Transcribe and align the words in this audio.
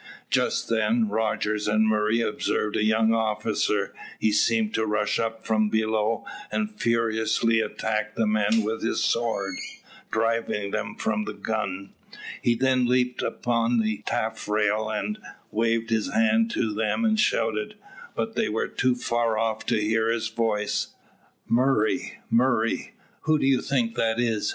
Just 0.31 0.67
then, 0.67 1.09
Rogers 1.09 1.67
and 1.67 1.87
Murray 1.87 2.21
observed 2.21 2.75
a 2.75 2.83
young 2.83 3.13
officer; 3.13 3.93
he 4.17 4.31
seemed 4.31 4.73
to 4.73 4.83
rush 4.83 5.19
up 5.19 5.45
from 5.45 5.69
below, 5.69 6.25
and 6.51 6.73
furiously 6.79 7.59
attack 7.59 8.15
the 8.15 8.25
men 8.25 8.63
with 8.63 8.81
his 8.81 9.03
sword, 9.03 9.53
driving 10.09 10.71
them 10.71 10.95
from 10.95 11.25
the 11.25 11.35
gun. 11.35 11.93
He 12.41 12.55
then 12.55 12.87
leaped 12.87 13.21
upon 13.21 13.77
the 13.77 14.01
taffrail 14.07 14.89
and 14.89 15.19
waved 15.51 15.91
his 15.91 16.11
hand 16.11 16.49
to 16.49 16.73
them 16.73 17.05
and 17.05 17.19
shouted, 17.19 17.75
but 18.15 18.35
they 18.35 18.49
were 18.49 18.67
too 18.67 18.95
far 18.95 19.37
off 19.37 19.67
to 19.67 19.79
hear 19.79 20.09
his 20.09 20.29
voice. 20.29 20.95
"Murray, 21.47 22.17
Murray, 22.31 22.95
who 23.25 23.37
do 23.37 23.45
you 23.45 23.61
think 23.61 23.93
that 23.97 24.19
is?" 24.19 24.49